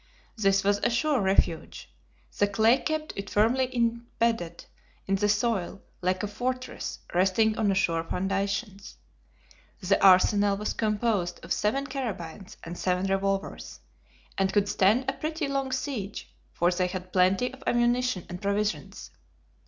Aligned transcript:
This 0.35 0.63
was 0.63 0.79
a 0.79 0.89
sure 0.89 1.21
refuge. 1.21 1.93
The 2.39 2.47
clay 2.47 2.79
kept 2.79 3.13
it 3.15 3.29
firmly 3.29 3.69
imbedded 3.71 4.65
in 5.05 5.13
the 5.17 5.29
soil, 5.29 5.83
like 6.01 6.23
a 6.23 6.27
fortress 6.27 6.97
resting 7.13 7.55
on 7.55 7.71
sure 7.75 8.03
foundations. 8.03 8.95
The 9.79 10.03
arsenal 10.03 10.57
was 10.57 10.73
composed 10.73 11.39
of 11.45 11.53
seven 11.53 11.85
carbines 11.85 12.57
and 12.63 12.75
seven 12.79 13.05
revolvers, 13.05 13.79
and 14.39 14.51
could 14.51 14.67
stand 14.67 15.05
a 15.07 15.13
pretty 15.13 15.47
long 15.47 15.71
siege, 15.71 16.33
for 16.51 16.71
they 16.71 16.87
had 16.87 17.13
plenty 17.13 17.53
of 17.53 17.61
ammunition 17.67 18.25
and 18.27 18.41
provisions. 18.41 19.11